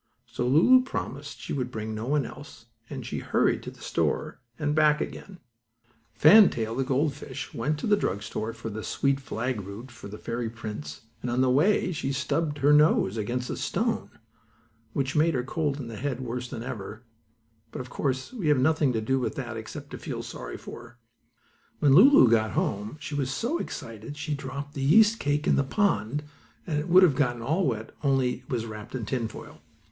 [0.25, 4.39] So Lulu promised she would bring no one else, and she hurried to the store
[4.57, 5.37] and back again.
[6.15, 9.91] Fan Tail, the gold fish, went to the drug store for the sweet flag root
[9.91, 14.09] for the fairy prince, and on the way she stubbed her nose against a stone,
[14.93, 17.03] which made her cold in the head worse than ever;
[17.71, 20.81] but of course we have nothing to do with that except to feel sorry for
[20.81, 20.97] her.
[21.77, 25.63] When Lulu got home she was so excited she dropped the yeast cake in the
[25.63, 26.23] pond,
[26.65, 29.61] and it would have gotten all wet only it was wrapped in tin foil.